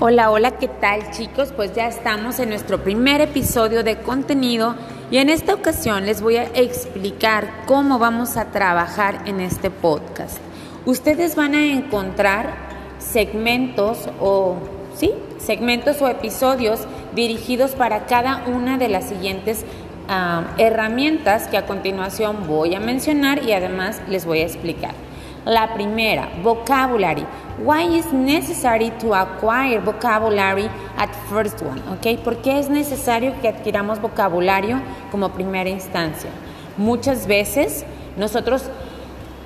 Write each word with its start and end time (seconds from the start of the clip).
Hola, 0.00 0.30
hola, 0.30 0.52
¿qué 0.52 0.68
tal 0.68 1.10
chicos? 1.10 1.52
Pues 1.56 1.74
ya 1.74 1.88
estamos 1.88 2.38
en 2.38 2.50
nuestro 2.50 2.84
primer 2.84 3.20
episodio 3.20 3.82
de 3.82 3.96
contenido 3.96 4.76
y 5.10 5.16
en 5.16 5.28
esta 5.28 5.54
ocasión 5.54 6.06
les 6.06 6.22
voy 6.22 6.36
a 6.36 6.44
explicar 6.44 7.64
cómo 7.66 7.98
vamos 7.98 8.36
a 8.36 8.52
trabajar 8.52 9.22
en 9.26 9.40
este 9.40 9.70
podcast. 9.70 10.38
Ustedes 10.86 11.34
van 11.34 11.56
a 11.56 11.66
encontrar 11.66 12.54
segmentos 13.00 14.08
o, 14.20 14.58
sí, 14.94 15.14
segmentos 15.38 16.00
o 16.00 16.06
episodios 16.06 16.86
dirigidos 17.16 17.72
para 17.72 18.06
cada 18.06 18.44
una 18.46 18.78
de 18.78 18.88
las 18.88 19.08
siguientes 19.08 19.64
ah, 20.08 20.44
herramientas 20.58 21.48
que 21.48 21.56
a 21.56 21.66
continuación 21.66 22.46
voy 22.46 22.76
a 22.76 22.78
mencionar 22.78 23.42
y 23.42 23.50
además 23.50 24.00
les 24.08 24.26
voy 24.26 24.42
a 24.42 24.46
explicar. 24.46 25.07
La 25.48 25.72
primera, 25.72 26.28
vocabulary. 26.42 27.24
Why 27.64 27.96
is 27.96 28.12
necessary 28.12 28.90
to 29.00 29.14
acquire 29.14 29.80
vocabulary 29.80 30.68
at 30.98 31.08
first 31.30 31.62
one? 31.62 31.80
¿Ok? 31.90 32.22
¿Por 32.22 32.42
qué 32.42 32.58
es 32.58 32.68
necesario 32.68 33.32
que 33.40 33.48
adquiramos 33.48 33.98
vocabulario 33.98 34.78
como 35.10 35.30
primera 35.30 35.70
instancia? 35.70 36.28
Muchas 36.76 37.26
veces 37.26 37.86
nosotros 38.18 38.64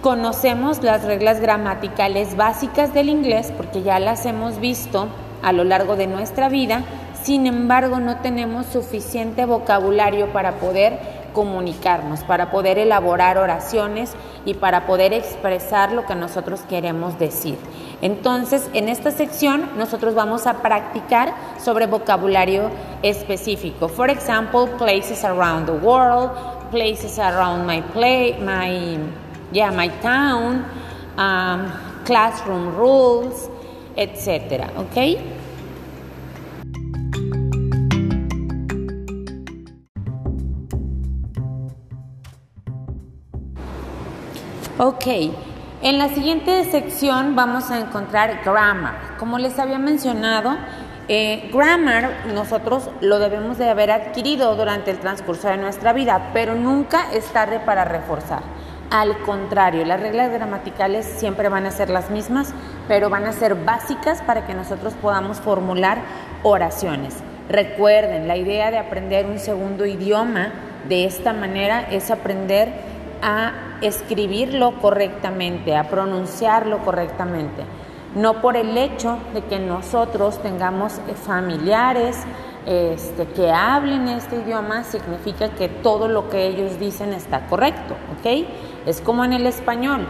conocemos 0.01 0.83
las 0.83 1.05
reglas 1.05 1.39
gramaticales 1.39 2.37
básicas 2.37 2.93
del 2.93 3.09
inglés 3.09 3.53
porque 3.57 3.83
ya 3.83 4.01
las 4.01 4.27
hemos 4.27 4.59
visto 4.59 5.07
a 5.41 5.53
lo 5.53 5.63
largo 5.63 5.95
de 5.95 6.09
nuestra 6.09 6.49
vida, 6.49 6.83
sin 7.23 7.47
embargo 7.47 8.01
no 8.01 8.17
tenemos 8.17 8.67
suficiente 8.67 9.45
vocabulario 9.45 10.33
para 10.33 10.57
poder 10.57 11.22
comunicarnos, 11.33 12.21
para 12.25 12.51
poder 12.51 12.79
elaborar 12.79 13.39
oraciones 13.39 14.15
y 14.45 14.55
para 14.55 14.87
poder 14.87 15.13
expresar 15.13 15.93
lo 15.93 16.07
que 16.07 16.15
nosotros 16.15 16.61
queremos 16.69 17.19
decir. 17.19 17.59
Entonces, 18.01 18.69
en 18.75 18.89
esta 18.89 19.11
sección 19.11 19.71
nosotros 19.77 20.15
vamos 20.15 20.47
a 20.47 20.55
practicar 20.55 21.35
sobre 21.59 21.87
vocabulario 21.87 22.71
específico. 23.03 23.89
For 23.89 24.11
example, 24.11 24.67
places 24.79 25.25
around 25.25 25.67
the 25.67 25.73
world, 25.73 26.31
places 26.71 27.19
around 27.19 27.67
my 27.67 27.83
play, 27.93 28.37
my 28.41 28.99
yeah, 29.53 29.71
my 29.71 29.89
town, 30.01 30.65
um, 31.17 31.71
classroom 32.05 32.75
rules, 32.77 33.49
etc. 33.97 34.71
¿Ok? 34.77 35.42
Ok, 44.85 45.07
en 45.83 45.97
la 45.97 46.09
siguiente 46.09 46.65
sección 46.65 47.37
vamos 47.37 47.71
a 47.71 47.79
encontrar 47.79 48.41
grammar. 48.45 49.17
Como 49.17 49.39
les 49.39 49.61
había 49.61 49.79
mencionado, 49.79 50.57
eh, 51.07 51.49
grammar 51.55 52.27
nosotros 52.35 52.91
lo 53.01 53.21
debemos 53.21 53.59
de 53.59 53.71
haber 53.71 53.93
adquirido 53.93 54.57
durante 54.57 54.91
el 54.91 54.99
transcurso 54.99 55.47
de 55.47 55.57
nuestra 55.57 55.93
vida, 55.93 56.31
pero 56.33 56.57
nunca 56.57 57.13
es 57.13 57.27
tarde 57.27 57.61
para 57.61 57.85
reforzar. 57.85 58.43
Al 58.91 59.19
contrario, 59.19 59.85
las 59.85 60.01
reglas 60.01 60.33
gramaticales 60.33 61.07
siempre 61.07 61.49
van 61.49 61.67
a 61.67 61.71
ser 61.71 61.89
las 61.89 62.11
mismas, 62.11 62.53
pero 62.89 63.09
van 63.09 63.27
a 63.27 63.33
ser 63.33 63.55
básicas 63.55 64.21
para 64.21 64.49
que 64.49 64.55
nosotros 64.55 64.95
podamos 64.95 65.39
formular 65.39 65.99
oraciones. 66.43 67.15
Recuerden, 67.49 68.27
la 68.27 68.37
idea 68.37 68.73
de 68.73 68.79
aprender 68.79 69.27
un 69.27 69.39
segundo 69.39 69.87
idioma 69.87 70.51
de 70.89 71.05
esta 71.05 71.33
manera 71.33 71.83
es 71.83 72.11
aprender 72.11 72.91
a 73.23 73.79
escribirlo 73.81 74.75
correctamente, 74.81 75.77
a 75.77 75.89
pronunciarlo 75.89 76.79
correctamente. 76.79 77.65
No 78.15 78.43
por 78.43 78.57
el 78.57 78.77
hecho 78.77 79.19
de 79.33 79.43
que 79.45 79.59
nosotros 79.59 80.43
tengamos 80.43 81.01
familiares 81.25 82.19
este, 82.67 83.27
que 83.29 83.51
hablen 83.51 84.07
este 84.09 84.37
idioma, 84.37 84.85
significa 84.85 85.49
que 85.51 85.69
todo 85.69 86.09
lo 86.09 86.29
que 86.29 86.47
ellos 86.47 86.79
dicen 86.79 87.13
está 87.13 87.47
correcto, 87.47 87.95
¿ok? 88.19 88.47
Es 88.87 89.01
como 89.01 89.25
en 89.25 89.33
el 89.33 89.47
español. 89.47 90.07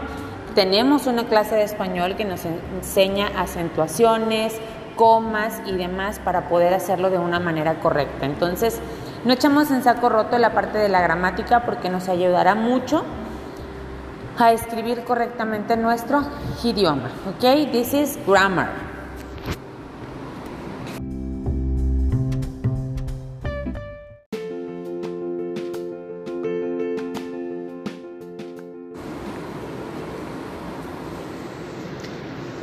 Tenemos 0.53 1.07
una 1.07 1.23
clase 1.23 1.55
de 1.55 1.63
español 1.63 2.15
que 2.15 2.25
nos 2.25 2.41
enseña 2.45 3.27
acentuaciones, 3.37 4.59
comas 4.95 5.61
y 5.65 5.71
demás 5.71 6.19
para 6.19 6.47
poder 6.47 6.73
hacerlo 6.73 7.09
de 7.09 7.17
una 7.17 7.39
manera 7.39 7.79
correcta. 7.79 8.25
Entonces, 8.25 8.79
no 9.25 9.33
echamos 9.33 9.71
en 9.71 9.83
saco 9.83 10.09
roto 10.09 10.37
la 10.37 10.53
parte 10.53 10.77
de 10.77 10.89
la 10.89 11.01
gramática 11.01 11.61
porque 11.65 11.89
nos 11.89 12.09
ayudará 12.09 12.55
mucho 12.55 13.03
a 14.37 14.51
escribir 14.51 15.03
correctamente 15.03 15.77
nuestro 15.77 16.23
idioma. 16.63 17.09
¿Ok? 17.29 17.71
This 17.71 17.93
is 17.93 18.19
grammar. 18.27 18.69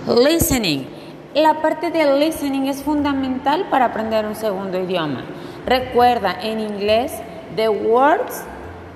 Listening. 0.06 0.88
La 1.34 1.62
parte 1.62 1.93
de 1.93 2.19
listening 2.19 2.66
es 2.66 2.82
fundamental 2.82 3.69
para 3.70 3.87
aprender 3.87 4.26
un 4.26 4.34
segundo 4.34 4.76
idioma. 4.78 5.22
Recuerda, 5.66 6.37
en 6.43 6.60
inglés, 6.60 7.12
the 7.56 7.69
words 7.69 8.43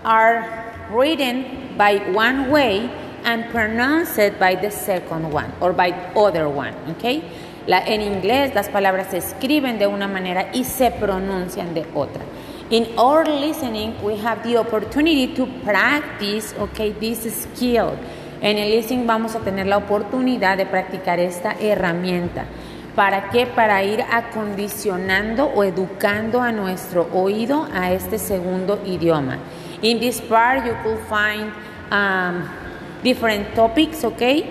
are 0.04 0.64
written 0.90 1.74
by 1.76 1.98
one 2.14 2.50
way 2.50 2.90
and 3.24 3.50
pronounced 3.50 4.38
by 4.38 4.54
the 4.54 4.70
second 4.70 5.32
one 5.32 5.52
or 5.60 5.72
by 5.72 5.92
other 6.14 6.48
one, 6.48 6.74
okay? 6.90 7.22
La, 7.66 7.78
en 7.78 8.02
inglés 8.02 8.54
las 8.54 8.68
palabras 8.68 9.08
se 9.10 9.18
escriben 9.18 9.78
de 9.78 9.86
una 9.86 10.06
manera 10.06 10.50
y 10.52 10.64
se 10.64 10.90
pronuncian 10.90 11.72
de 11.74 11.86
otra. 11.94 12.22
In 12.70 12.86
our 12.98 13.26
listening, 13.26 13.94
we 14.02 14.16
have 14.16 14.42
the 14.42 14.56
opportunity 14.56 15.34
to 15.34 15.46
practice, 15.64 16.54
okay, 16.58 16.92
this 16.92 17.22
skill. 17.42 17.92
En 18.40 18.58
el 18.58 18.70
listening 18.70 19.06
vamos 19.06 19.34
a 19.34 19.40
tener 19.40 19.66
la 19.66 19.78
oportunidad 19.78 20.56
de 20.56 20.66
practicar 20.66 21.18
esta 21.20 21.52
herramienta. 21.52 22.44
¿Para 22.94 23.30
qué? 23.30 23.46
Para 23.46 23.82
ir 23.82 24.02
acondicionando 24.02 25.46
o 25.46 25.64
educando 25.64 26.40
a 26.40 26.52
nuestro 26.52 27.08
oído 27.12 27.66
a 27.74 27.90
este 27.90 28.18
segundo 28.18 28.80
idioma. 28.84 29.38
In 29.82 29.98
this 29.98 30.20
part 30.20 30.64
you 30.64 30.74
could 30.84 31.00
find 31.08 31.52
um, 31.90 32.48
different 33.02 33.52
topics, 33.54 34.04
okay? 34.04 34.46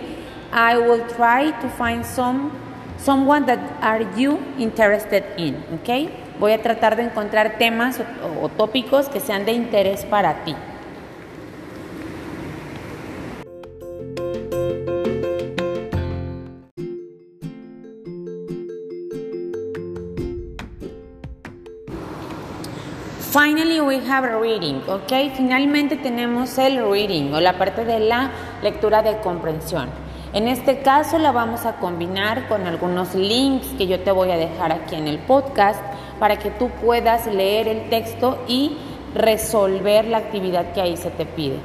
I 0.51 0.77
will 0.77 1.01
try 1.15 1.51
to 1.61 1.69
find 1.77 2.05
some 2.05 2.51
someone 2.97 3.45
that 3.45 3.59
are 3.81 4.05
you 4.17 4.37
interested 4.57 5.23
in, 5.37 5.55
okay? 5.79 6.09
Voy 6.39 6.51
a 6.51 6.61
tratar 6.61 6.95
de 6.95 7.03
encontrar 7.03 7.57
temas 7.57 7.99
o, 7.99 8.45
o 8.45 8.49
tópicos 8.49 9.07
que 9.07 9.19
sean 9.19 9.45
de 9.45 9.53
interés 9.53 10.03
para 10.03 10.43
ti. 10.43 10.55
Finally, 23.33 23.81
we 23.81 23.95
have 24.07 24.27
reading, 24.39 24.83
¿ok? 24.87 25.33
Finalmente 25.35 25.95
tenemos 25.95 26.55
el 26.59 26.87
reading 26.87 27.33
o 27.33 27.39
la 27.39 27.57
parte 27.57 27.83
de 27.83 27.99
la 27.99 28.29
lectura 28.61 29.01
de 29.01 29.17
comprensión. 29.21 29.89
En 30.33 30.47
este 30.47 30.83
caso 30.83 31.17
la 31.17 31.31
vamos 31.31 31.65
a 31.65 31.77
combinar 31.77 32.47
con 32.47 32.67
algunos 32.67 33.15
links 33.15 33.65
que 33.75 33.87
yo 33.87 33.99
te 34.01 34.11
voy 34.11 34.29
a 34.29 34.37
dejar 34.37 34.71
aquí 34.71 34.93
en 34.93 35.07
el 35.07 35.17
podcast 35.17 35.81
para 36.19 36.37
que 36.37 36.51
tú 36.51 36.69
puedas 36.79 37.25
leer 37.25 37.67
el 37.67 37.89
texto 37.89 38.37
y 38.47 38.77
resolver 39.15 40.05
la 40.05 40.19
actividad 40.19 40.71
que 40.73 40.81
ahí 40.81 40.95
se 40.95 41.09
te 41.09 41.25
pide. 41.25 41.57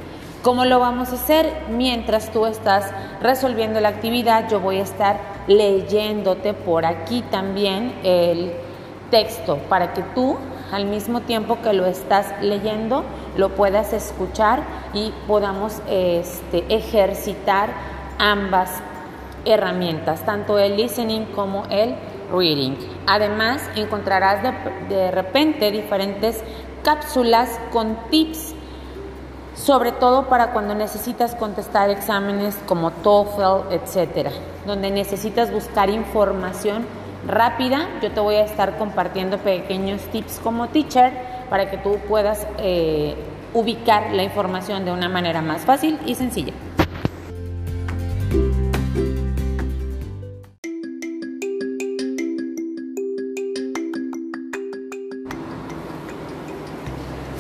¿Cómo 0.43 0.65
lo 0.65 0.81
vamos 0.81 1.11
a 1.11 1.17
hacer? 1.17 1.53
Mientras 1.69 2.33
tú 2.33 2.47
estás 2.47 2.91
resolviendo 3.21 3.79
la 3.83 3.91
actividad, 3.91 4.49
yo 4.49 4.59
voy 4.59 4.79
a 4.79 4.85
estar 4.85 5.21
leyéndote 5.49 6.55
por 6.55 6.87
aquí 6.87 7.21
también 7.31 7.93
el 8.05 8.55
texto 9.11 9.59
para 9.69 9.93
que 9.93 10.01
tú 10.15 10.39
al 10.73 10.87
mismo 10.87 11.21
tiempo 11.21 11.59
que 11.63 11.73
lo 11.73 11.87
estás 11.87 12.33
leyendo 12.41 13.05
lo 13.37 13.51
puedas 13.51 13.93
escuchar 13.93 14.63
y 14.93 15.13
podamos 15.27 15.81
este, 15.89 16.65
ejercitar 16.69 17.71
ambas 18.19 18.71
herramientas, 19.45 20.25
tanto 20.25 20.59
el 20.59 20.77
listening 20.77 21.27
como 21.35 21.65
el 21.71 21.95
reading. 22.33 22.77
Además, 23.07 23.63
encontrarás 23.77 24.43
de, 24.43 24.95
de 24.95 25.11
repente 25.11 25.71
diferentes 25.71 26.43
cápsulas 26.83 27.59
con 27.73 27.97
tips 28.11 28.55
sobre 29.55 29.91
todo 29.91 30.29
para 30.29 30.53
cuando 30.53 30.75
necesitas 30.75 31.35
contestar 31.35 31.91
exámenes 31.91 32.57
como 32.67 32.93
TOEFL, 32.93 33.73
etcétera, 33.73 34.31
donde 34.65 34.91
necesitas 34.91 35.53
buscar 35.53 35.91
información 35.91 36.87
rápida. 37.27 37.89
Yo 38.03 38.11
te 38.13 38.21
voy 38.21 38.37
a 38.37 38.45
estar 38.45 38.79
compartiendo 38.79 39.39
pequeños 39.39 40.03
tips 40.13 40.41
como 40.43 40.69
teacher 40.69 41.13
para 41.51 41.71
que 41.71 41.79
tú 41.79 41.99
puedas 42.09 42.47
eh, 42.59 43.15
ubicar 43.55 44.13
la 44.13 44.23
información 44.23 44.85
de 44.85 44.93
una 44.93 45.09
manera 45.09 45.43
más 45.43 45.63
fácil 45.63 45.99
y 46.07 46.15
sencilla. 46.15 46.53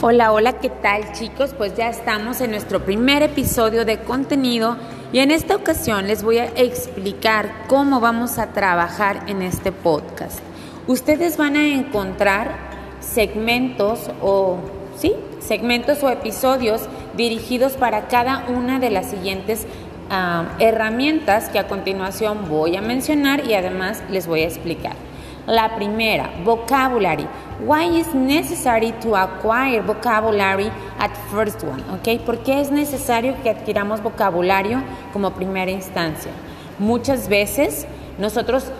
Hola, 0.00 0.32
hola, 0.32 0.52
¿qué 0.54 0.70
tal 0.70 1.12
chicos? 1.12 1.54
Pues 1.58 1.74
ya 1.74 1.88
estamos 1.88 2.40
en 2.40 2.52
nuestro 2.52 2.84
primer 2.84 3.22
episodio 3.22 3.84
de 3.84 3.98
contenido 3.98 4.76
y 5.12 5.20
en 5.20 5.30
esta 5.30 5.56
ocasión 5.56 6.06
les 6.06 6.22
voy 6.22 6.38
a 6.38 6.46
explicar 6.46 7.64
cómo 7.66 8.00
vamos 8.00 8.38
a 8.38 8.52
trabajar 8.52 9.22
en 9.26 9.42
este 9.42 9.72
podcast. 9.72 10.40
Ustedes 10.86 11.36
van 11.36 11.56
a 11.56 11.66
encontrar 11.66 12.56
segmentos 13.00 14.10
o, 14.20 14.58
sí, 14.96 15.14
segmentos 15.40 16.02
o 16.02 16.10
episodios 16.10 16.88
dirigidos 17.16 17.72
para 17.74 18.08
cada 18.08 18.46
una 18.48 18.78
de 18.78 18.90
las 18.90 19.10
siguientes 19.10 19.66
ah, 20.10 20.44
herramientas 20.58 21.48
que 21.48 21.58
a 21.58 21.68
continuación 21.68 22.48
voy 22.48 22.76
a 22.76 22.82
mencionar 22.82 23.46
y 23.46 23.54
además 23.54 24.02
les 24.10 24.26
voy 24.26 24.42
a 24.42 24.46
explicar. 24.46 25.07
La 25.48 25.74
primera, 25.76 26.28
vocabulary. 26.44 27.26
Why 27.64 27.98
is 27.98 28.12
necessary 28.12 28.92
to 29.00 29.16
acquire 29.16 29.80
vocabulary 29.80 30.70
at 30.98 31.10
first 31.32 31.64
one? 31.64 31.82
¿Ok? 31.90 32.20
¿Por 32.26 32.42
qué 32.42 32.60
es 32.60 32.70
necesario 32.70 33.34
que 33.42 33.48
adquiramos 33.48 34.02
vocabulario 34.02 34.82
como 35.10 35.30
primera 35.30 35.70
instancia? 35.70 36.30
Muchas 36.78 37.30
veces 37.30 37.86
nosotros 38.18 38.70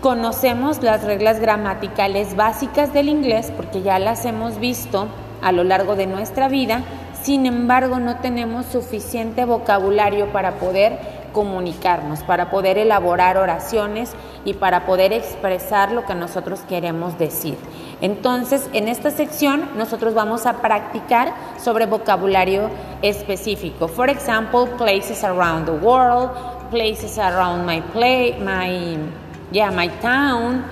conocemos 0.00 0.82
las 0.82 1.04
reglas 1.04 1.38
gramaticales 1.38 2.34
básicas 2.34 2.94
del 2.94 3.10
inglés 3.10 3.52
porque 3.54 3.82
ya 3.82 3.98
las 3.98 4.24
hemos 4.24 4.58
visto 4.58 5.06
a 5.42 5.52
lo 5.52 5.64
largo 5.64 5.96
de 5.96 6.06
nuestra 6.06 6.48
vida, 6.48 6.80
sin 7.22 7.44
embargo 7.44 7.98
no 7.98 8.16
tenemos 8.20 8.64
suficiente 8.64 9.44
vocabulario 9.44 10.32
para 10.32 10.52
poder 10.52 11.19
comunicarnos, 11.32 12.22
para 12.22 12.50
poder 12.50 12.78
elaborar 12.78 13.36
oraciones 13.36 14.12
y 14.44 14.54
para 14.54 14.86
poder 14.86 15.12
expresar 15.12 15.92
lo 15.92 16.04
que 16.04 16.14
nosotros 16.14 16.60
queremos 16.68 17.18
decir. 17.18 17.56
Entonces, 18.00 18.68
en 18.72 18.88
esta 18.88 19.10
sección 19.10 19.68
nosotros 19.76 20.14
vamos 20.14 20.46
a 20.46 20.54
practicar 20.54 21.34
sobre 21.62 21.86
vocabulario 21.86 22.70
específico. 23.02 23.88
For 23.88 24.08
example, 24.08 24.66
places 24.78 25.22
around 25.24 25.66
the 25.66 25.72
world, 25.72 26.30
places 26.70 27.18
around 27.18 27.66
my 27.66 27.80
play, 27.92 28.36
my 28.40 28.96
yeah, 29.52 29.70
my 29.70 29.88
town, 30.00 30.64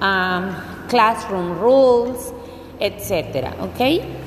um, 0.00 0.54
classroom 0.88 1.58
rules, 1.58 2.32
etc. 2.80 3.52
¿Ok? 3.60 4.23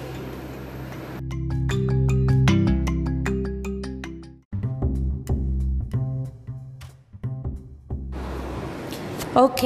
Ok, 9.40 9.62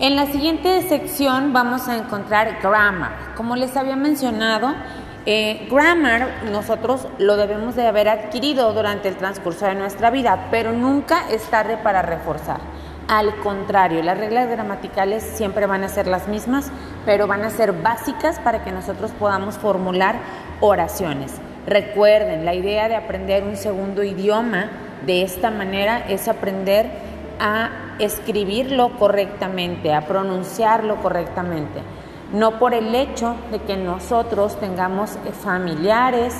en 0.00 0.16
la 0.16 0.26
siguiente 0.26 0.82
sección 0.82 1.52
vamos 1.52 1.86
a 1.86 1.96
encontrar 1.96 2.58
grammar. 2.60 3.12
Como 3.36 3.54
les 3.54 3.76
había 3.76 3.94
mencionado, 3.94 4.74
eh, 5.24 5.68
grammar 5.70 6.42
nosotros 6.50 7.06
lo 7.18 7.36
debemos 7.36 7.76
de 7.76 7.86
haber 7.86 8.08
adquirido 8.08 8.72
durante 8.72 9.06
el 9.06 9.14
transcurso 9.14 9.66
de 9.66 9.76
nuestra 9.76 10.10
vida, 10.10 10.48
pero 10.50 10.72
nunca 10.72 11.30
es 11.30 11.44
tarde 11.44 11.76
para 11.76 12.02
reforzar. 12.02 12.58
Al 13.06 13.36
contrario, 13.36 14.02
las 14.02 14.18
reglas 14.18 14.48
gramaticales 14.48 15.22
siempre 15.22 15.66
van 15.66 15.84
a 15.84 15.88
ser 15.88 16.08
las 16.08 16.26
mismas, 16.26 16.72
pero 17.06 17.28
van 17.28 17.44
a 17.44 17.50
ser 17.50 17.74
básicas 17.74 18.40
para 18.40 18.64
que 18.64 18.72
nosotros 18.72 19.12
podamos 19.12 19.58
formular 19.58 20.16
oraciones. 20.58 21.34
Recuerden, 21.68 22.44
la 22.44 22.54
idea 22.54 22.88
de 22.88 22.96
aprender 22.96 23.44
un 23.44 23.56
segundo 23.56 24.02
idioma 24.02 24.70
de 25.06 25.22
esta 25.22 25.52
manera 25.52 26.04
es 26.08 26.26
aprender 26.26 26.90
a 27.38 27.96
escribirlo 27.98 28.90
correctamente, 28.98 29.94
a 29.94 30.06
pronunciarlo 30.06 30.96
correctamente. 30.96 31.80
No 32.32 32.58
por 32.58 32.74
el 32.74 32.94
hecho 32.94 33.36
de 33.50 33.60
que 33.60 33.76
nosotros 33.76 34.58
tengamos 34.60 35.18
familiares 35.42 36.34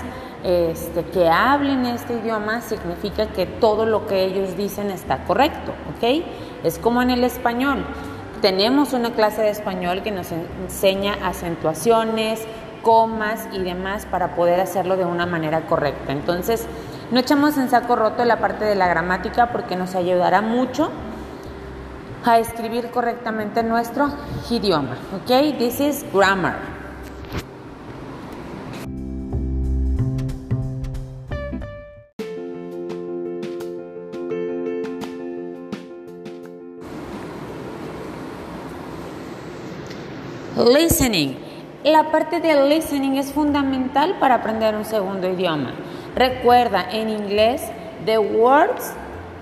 este, 0.44 1.04
que 1.04 1.28
hablen 1.28 1.86
este 1.86 2.14
idioma, 2.14 2.60
significa 2.60 3.26
que 3.26 3.46
todo 3.46 3.86
lo 3.86 4.06
que 4.06 4.24
ellos 4.24 4.56
dicen 4.56 4.90
está 4.90 5.24
correcto, 5.24 5.72
¿ok? 5.96 6.24
Es 6.62 6.78
como 6.78 7.02
en 7.02 7.10
el 7.10 7.24
español. 7.24 7.84
Tenemos 8.40 8.92
una 8.92 9.10
clase 9.12 9.42
de 9.42 9.50
español 9.50 10.02
que 10.02 10.12
nos 10.12 10.30
enseña 10.30 11.16
acentuaciones, 11.24 12.46
comas 12.82 13.48
y 13.52 13.58
demás 13.58 14.06
para 14.06 14.36
poder 14.36 14.60
hacerlo 14.60 14.96
de 14.96 15.04
una 15.04 15.26
manera 15.26 15.62
correcta. 15.62 16.12
Entonces, 16.12 16.66
no 17.10 17.20
echamos 17.20 17.56
en 17.56 17.70
saco 17.70 17.96
roto 17.96 18.24
la 18.24 18.38
parte 18.38 18.64
de 18.64 18.74
la 18.74 18.86
gramática 18.86 19.50
porque 19.50 19.76
nos 19.76 19.94
ayudará 19.94 20.42
mucho 20.42 20.90
a 22.24 22.38
escribir 22.38 22.90
correctamente 22.90 23.62
nuestro 23.62 24.10
idioma. 24.50 24.96
¿Ok? 25.14 25.56
This 25.58 25.80
is 25.80 26.04
grammar. 26.12 26.56
Listening. 40.56 41.38
La 41.84 42.10
parte 42.10 42.40
de 42.40 42.68
listening 42.68 43.16
es 43.16 43.32
fundamental 43.32 44.16
para 44.18 44.34
aprender 44.34 44.74
un 44.74 44.84
segundo 44.84 45.30
idioma. 45.30 45.72
Recuerda, 46.18 46.88
en 46.90 47.10
inglés, 47.10 47.62
the 48.04 48.18
words 48.18 48.92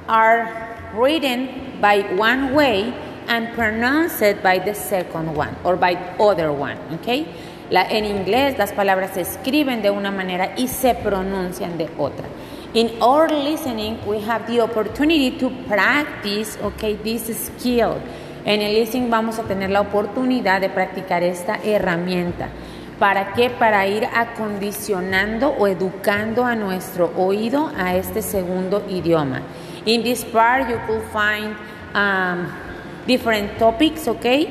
are 0.08 0.46
written 0.94 1.48
by 1.80 2.02
one 2.18 2.54
way 2.54 2.92
and 3.28 3.48
pronounce 3.54 4.20
it 4.20 4.42
by 4.42 4.58
the 4.58 4.74
second 4.74 5.34
one 5.34 5.56
or 5.64 5.74
by 5.76 5.96
other 6.20 6.52
one, 6.52 6.76
okay? 7.00 7.26
La, 7.70 7.82
en 7.88 8.04
inglés 8.04 8.58
las 8.58 8.72
palabras 8.72 9.12
se 9.14 9.22
escriben 9.22 9.80
de 9.80 9.90
una 9.90 10.10
manera 10.10 10.52
y 10.58 10.68
se 10.68 10.94
pronuncian 10.94 11.78
de 11.78 11.88
otra. 11.96 12.26
In 12.74 12.90
our 13.00 13.30
listening, 13.30 13.98
we 14.06 14.20
have 14.20 14.46
the 14.46 14.60
opportunity 14.60 15.30
to 15.38 15.48
practice, 15.66 16.58
okay, 16.62 16.94
this 16.96 17.24
skill. 17.46 18.02
En 18.44 18.60
el 18.60 18.74
listening 18.74 19.08
vamos 19.08 19.38
a 19.38 19.44
tener 19.44 19.70
la 19.70 19.80
oportunidad 19.80 20.60
de 20.60 20.68
practicar 20.68 21.22
esta 21.22 21.58
herramienta. 21.64 22.50
¿Para 22.98 23.34
qué? 23.34 23.50
Para 23.50 23.86
ir 23.86 24.08
acondicionando 24.14 25.50
o 25.50 25.66
educando 25.66 26.44
a 26.44 26.54
nuestro 26.54 27.12
oído 27.16 27.70
a 27.76 27.94
este 27.94 28.22
segundo 28.22 28.82
idioma. 28.88 29.42
In 29.84 30.02
this 30.02 30.24
part, 30.24 30.68
you 30.70 30.78
could 30.86 31.02
find 31.12 31.54
um, 31.94 32.46
different 33.06 33.58
topics, 33.58 34.08
okay? 34.08 34.48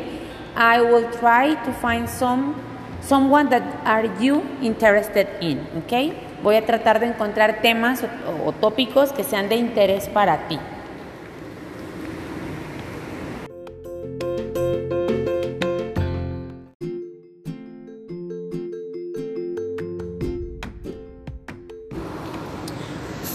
I 0.56 0.80
will 0.80 1.10
try 1.20 1.56
to 1.66 1.74
find 1.82 2.08
some 2.08 2.54
someone 3.02 3.50
that 3.50 3.64
are 3.84 4.10
you 4.20 4.44
interested 4.62 5.28
in, 5.42 5.60
okay? 5.84 6.14
Voy 6.44 6.56
a 6.56 6.66
tratar 6.66 7.00
de 7.00 7.08
encontrar 7.08 7.62
temas 7.62 8.04
o, 8.04 8.50
o 8.50 8.52
tópicos 8.52 9.12
que 9.12 9.24
sean 9.24 9.50
de 9.50 9.56
interés 9.56 10.08
para 10.08 10.48
ti. 10.48 10.60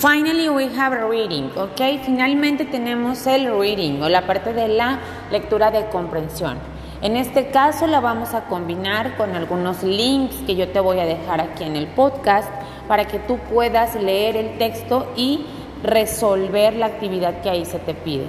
Finally, 0.00 0.48
we 0.48 0.64
have 0.78 0.96
reading, 1.10 1.50
¿ok? 1.58 2.00
Finalmente 2.02 2.64
tenemos 2.64 3.26
el 3.26 3.54
reading 3.54 4.00
o 4.00 4.08
la 4.08 4.26
parte 4.26 4.54
de 4.54 4.66
la 4.66 4.98
lectura 5.30 5.70
de 5.70 5.90
comprensión. 5.90 6.56
En 7.02 7.16
este 7.16 7.50
caso 7.50 7.86
la 7.86 8.00
vamos 8.00 8.32
a 8.32 8.46
combinar 8.46 9.18
con 9.18 9.34
algunos 9.34 9.82
links 9.82 10.36
que 10.46 10.56
yo 10.56 10.70
te 10.70 10.80
voy 10.80 11.00
a 11.00 11.04
dejar 11.04 11.42
aquí 11.42 11.64
en 11.64 11.76
el 11.76 11.86
podcast 11.86 12.48
para 12.88 13.04
que 13.04 13.18
tú 13.18 13.36
puedas 13.52 13.94
leer 13.94 14.38
el 14.38 14.56
texto 14.56 15.06
y 15.16 15.44
resolver 15.82 16.72
la 16.76 16.86
actividad 16.86 17.42
que 17.42 17.50
ahí 17.50 17.66
se 17.66 17.78
te 17.78 17.92
pide. 17.92 18.24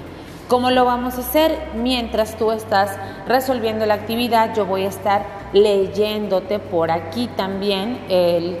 ¿Cómo 0.48 0.70
lo 0.70 0.84
vamos 0.84 1.14
a 1.14 1.20
hacer? 1.20 1.58
Mientras 1.74 2.36
tú 2.36 2.52
estás 2.52 2.98
resolviendo 3.26 3.86
la 3.86 3.94
actividad, 3.94 4.54
yo 4.54 4.66
voy 4.66 4.84
a 4.84 4.88
estar 4.88 5.24
leyéndote 5.54 6.58
por 6.58 6.90
aquí 6.90 7.30
también 7.34 7.98
el 8.10 8.58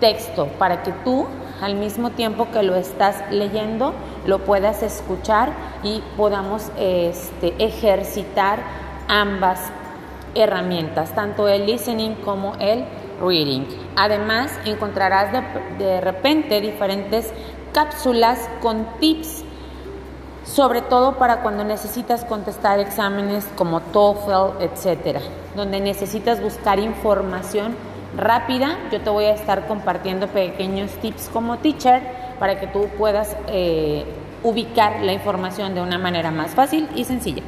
texto 0.00 0.46
para 0.58 0.82
que 0.82 0.92
tú 1.04 1.26
al 1.60 1.74
mismo 1.74 2.10
tiempo 2.10 2.48
que 2.50 2.62
lo 2.62 2.74
estás 2.74 3.22
leyendo, 3.30 3.94
lo 4.26 4.40
puedas 4.40 4.82
escuchar 4.82 5.52
y 5.82 6.02
podamos 6.16 6.70
este, 6.78 7.54
ejercitar 7.58 8.60
ambas 9.08 9.60
herramientas, 10.34 11.14
tanto 11.14 11.48
el 11.48 11.66
listening 11.66 12.14
como 12.16 12.54
el 12.60 12.84
reading. 13.20 13.64
Además, 13.96 14.50
encontrarás 14.64 15.32
de, 15.32 15.84
de 15.84 16.00
repente 16.00 16.60
diferentes 16.60 17.32
cápsulas 17.72 18.48
con 18.60 18.86
tips, 19.00 19.44
sobre 20.44 20.82
todo 20.82 21.14
para 21.14 21.42
cuando 21.42 21.64
necesitas 21.64 22.24
contestar 22.24 22.78
exámenes 22.78 23.46
como 23.56 23.80
TOEFL, 23.80 24.62
etcétera, 24.62 25.20
donde 25.56 25.80
necesitas 25.80 26.40
buscar 26.42 26.78
información 26.78 27.74
rápida. 28.16 28.78
Yo 28.90 29.00
te 29.00 29.10
voy 29.10 29.24
a 29.26 29.34
estar 29.34 29.66
compartiendo 29.66 30.28
pequeños 30.28 30.90
tips 31.02 31.28
como 31.32 31.58
teacher 31.58 32.02
para 32.38 32.58
que 32.58 32.66
tú 32.66 32.88
puedas 32.98 33.36
eh, 33.48 34.04
ubicar 34.42 35.02
la 35.02 35.12
información 35.12 35.74
de 35.74 35.80
una 35.80 35.98
manera 35.98 36.30
más 36.30 36.54
fácil 36.54 36.88
y 36.94 37.04
sencilla. 37.04 37.42